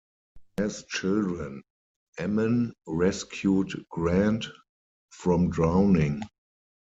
[0.57, 1.61] As children,
[2.17, 4.47] Ammen rescued Grant
[5.11, 6.23] from drowning.